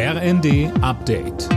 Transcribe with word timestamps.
RND 0.00 0.70
Update. 0.80 1.48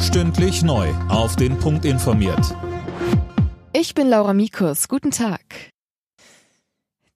Stündlich 0.00 0.62
neu. 0.62 0.88
Auf 1.10 1.36
den 1.36 1.58
Punkt 1.58 1.84
informiert. 1.84 2.56
Ich 3.74 3.92
bin 3.92 4.08
Laura 4.08 4.32
Mikus. 4.32 4.88
Guten 4.88 5.10
Tag. 5.10 5.42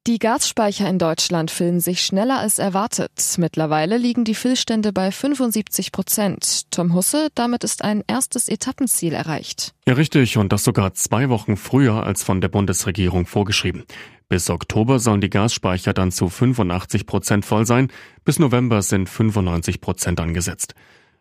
Die 0.07 0.19
Gasspeicher 0.19 0.87
in 0.91 0.99
Deutschland 0.99 1.51
füllen 1.51 1.81
sich 1.81 2.03
schneller 2.03 2.39
als 2.39 2.59
erwartet. 2.59 3.37
Mittlerweile 3.39 3.97
liegen 3.97 4.25
die 4.27 4.35
Füllstände 4.35 4.93
bei 4.93 5.11
75 5.11 5.91
Prozent. 5.93 6.71
Tom 6.71 6.93
Husse, 6.93 7.29
damit 7.35 7.65
ist 7.65 7.83
ein 7.83 8.05
erstes 8.07 8.51
Etappenziel 8.51 9.15
erreicht. 9.15 9.73
Ja, 9.89 9.95
richtig. 9.95 10.37
Und 10.37 10.53
das 10.53 10.65
sogar 10.65 10.93
zwei 10.93 11.31
Wochen 11.31 11.57
früher 11.57 12.05
als 12.05 12.23
von 12.23 12.43
der 12.43 12.49
Bundesregierung 12.49 13.25
vorgeschrieben. 13.25 13.85
Bis 14.29 14.49
Oktober 14.51 14.99
sollen 14.99 15.21
die 15.21 15.31
Gasspeicher 15.31 15.93
dann 15.93 16.11
zu 16.11 16.29
85 16.29 17.07
Prozent 17.07 17.45
voll 17.45 17.67
sein. 17.67 17.89
Bis 18.25 18.39
November 18.39 18.83
sind 18.83 19.09
95 19.09 19.81
Prozent 19.81 20.21
angesetzt. 20.21 20.75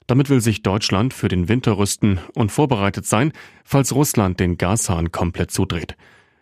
Damit 0.08 0.30
will 0.30 0.42
sich 0.42 0.64
Deutschland 0.64 1.14
für 1.14 1.28
den 1.28 1.48
Winter 1.48 1.78
rüsten 1.78 2.20
und 2.34 2.52
vorbereitet 2.52 3.06
sein, 3.06 3.32
falls 3.64 3.94
Russland 3.94 4.40
den 4.40 4.58
Gashahn 4.58 5.12
komplett 5.12 5.52
zudreht. 5.52 5.96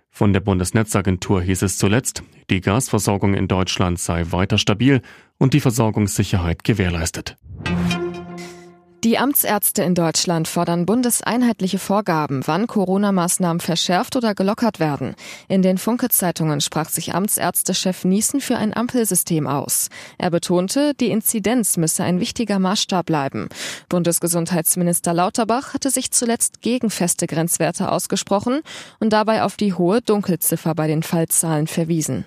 Von 0.09 0.33
der 0.33 0.41
Bundesnetzagentur 0.41 1.41
hieß 1.41 1.61
es 1.61 1.77
zuletzt, 1.77 2.23
die 2.49 2.61
Gasversorgung 2.61 3.33
in 3.33 3.47
Deutschland 3.47 3.97
sei 3.97 4.25
weiter 4.31 4.57
stabil 4.57 5.01
und 5.37 5.53
die 5.53 5.61
Versorgungssicherheit 5.61 6.63
gewährleistet. 6.63 7.37
Die 9.03 9.17
Amtsärzte 9.17 9.81
in 9.81 9.95
Deutschland 9.95 10.47
fordern 10.47 10.85
bundeseinheitliche 10.85 11.79
Vorgaben, 11.79 12.43
wann 12.45 12.67
Corona-Maßnahmen 12.67 13.59
verschärft 13.59 14.15
oder 14.15 14.35
gelockert 14.35 14.79
werden. 14.79 15.15
In 15.47 15.63
den 15.63 15.79
Funke-Zeitungen 15.79 16.61
sprach 16.61 16.87
sich 16.87 17.15
Amtsärztechef 17.15 18.05
Niesen 18.05 18.41
für 18.41 18.57
ein 18.57 18.75
Ampelsystem 18.75 19.47
aus. 19.47 19.89
Er 20.19 20.29
betonte, 20.29 20.93
die 20.93 21.09
Inzidenz 21.09 21.77
müsse 21.77 22.03
ein 22.03 22.19
wichtiger 22.19 22.59
Maßstab 22.59 23.07
bleiben. 23.07 23.49
Bundesgesundheitsminister 23.89 25.15
Lauterbach 25.15 25.73
hatte 25.73 25.89
sich 25.89 26.11
zuletzt 26.11 26.61
gegen 26.61 26.91
feste 26.91 27.25
Grenzwerte 27.25 27.91
ausgesprochen 27.91 28.61
und 28.99 29.13
dabei 29.13 29.41
auf 29.41 29.57
die 29.57 29.73
hohe 29.73 30.03
Dunkelziffer 30.03 30.75
bei 30.75 30.85
den 30.85 31.01
Fallzahlen 31.01 31.65
verwiesen. 31.65 32.25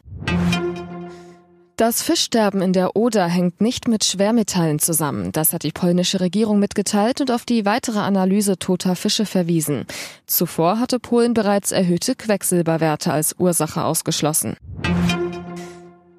Das 1.76 2.02
Fischsterben 2.02 2.62
in 2.62 2.72
der 2.72 2.94
Oder 2.94 3.26
hängt 3.26 3.60
nicht 3.60 3.88
mit 3.88 4.04
Schwermetallen 4.04 4.78
zusammen. 4.78 5.32
Das 5.32 5.52
hat 5.52 5.64
die 5.64 5.72
polnische 5.72 6.20
Regierung 6.20 6.60
mitgeteilt 6.60 7.20
und 7.20 7.32
auf 7.32 7.44
die 7.44 7.64
weitere 7.64 7.98
Analyse 7.98 8.60
toter 8.60 8.94
Fische 8.94 9.26
verwiesen. 9.26 9.84
Zuvor 10.24 10.78
hatte 10.78 11.00
Polen 11.00 11.34
bereits 11.34 11.72
erhöhte 11.72 12.14
Quecksilberwerte 12.14 13.12
als 13.12 13.34
Ursache 13.40 13.82
ausgeschlossen. 13.82 14.56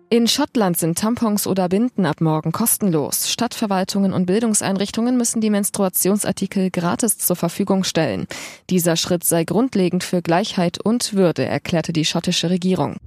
In 0.10 0.28
Schottland 0.28 0.78
sind 0.78 0.98
Tampons 0.98 1.48
oder 1.48 1.70
Binden 1.70 2.06
ab 2.06 2.20
morgen 2.20 2.52
kostenlos. 2.52 3.30
Stadtverwaltungen 3.30 4.12
und 4.12 4.26
Bildungseinrichtungen 4.26 5.16
müssen 5.16 5.40
die 5.40 5.50
Menstruationsartikel 5.50 6.70
gratis 6.70 7.18
zur 7.18 7.38
Verfügung 7.38 7.86
stellen. 7.86 8.28
Dieser 8.70 8.98
Schritt 8.98 9.24
sei 9.24 9.46
grundlegend 9.46 10.04
für 10.04 10.22
Gleichheit 10.22 10.80
und 10.84 11.14
Würde, 11.14 11.46
erklärte 11.46 11.94
die 11.94 12.06
schottische 12.06 12.50
Regierung. 12.50 12.98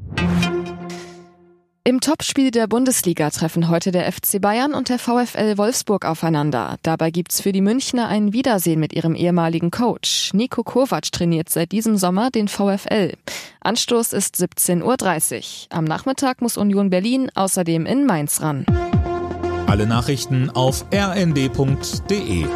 Im 1.99 2.03
Topspiel 2.03 2.53
der 2.53 2.69
Bundesliga 2.69 3.29
treffen 3.29 3.69
heute 3.69 3.91
der 3.91 4.13
FC 4.13 4.41
Bayern 4.41 4.73
und 4.73 4.89
der 4.89 5.01
VfL 5.01 5.59
Wolfsburg 5.59 6.05
aufeinander. 6.05 6.77
Dabei 6.85 7.11
gibt's 7.11 7.41
für 7.41 7.51
die 7.51 7.61
Münchner 7.61 8.07
ein 8.07 8.33
Wiedersehen 8.33 8.79
mit 8.79 8.93
ihrem 8.93 9.17
ehemaligen 9.17 9.73
Coach. 9.73 10.33
Nico 10.33 10.63
Kovac 10.63 11.11
trainiert 11.11 11.51
seit 11.51 11.73
diesem 11.73 11.97
Sommer 11.97 12.31
den 12.31 12.47
VfL. 12.47 13.15
Anstoß 13.63 14.13
ist 14.13 14.37
17.30 14.37 14.85
Uhr. 14.85 15.77
Am 15.77 15.87
Nachmittag 15.87 16.41
muss 16.41 16.57
Union 16.57 16.89
Berlin 16.89 17.33
außerdem 17.35 17.85
in 17.85 18.07
Mainz 18.07 18.43
ran. 18.43 18.65
Alle 19.67 19.89
Nachrichten 19.89 20.51
auf 20.51 20.85
rnd.de 20.95 22.47